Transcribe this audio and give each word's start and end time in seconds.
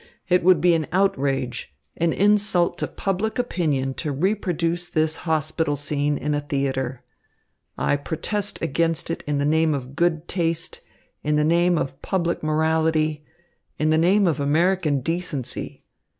It 0.29 0.43
would 0.43 0.59
be 0.61 0.73
an 0.73 0.87
outrage, 0.91 1.75
an 1.95 2.11
insult 2.11 2.79
to 2.79 2.87
public 2.87 3.37
opinion 3.37 3.93
to 4.01 4.11
reproduce 4.11 4.87
this 4.87 5.17
hospital 5.29 5.75
scene 5.75 6.17
in 6.17 6.33
a 6.33 6.41
theatre. 6.41 7.03
I 7.77 7.97
protest 7.97 8.63
against 8.63 9.11
it 9.11 9.23
in 9.27 9.37
the 9.37 9.45
name 9.45 9.75
of 9.75 9.95
good 9.95 10.27
taste, 10.27 10.81
in 11.21 11.35
the 11.35 11.43
name 11.43 11.77
of 11.77 12.01
public 12.01 12.41
morality, 12.41 13.23
in 13.77 13.91
the 13.91 13.99
name 13.99 14.25
of 14.25 14.39
American 14.39 15.01
decency. 15.01 15.85